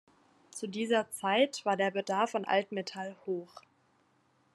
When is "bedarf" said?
1.91-2.33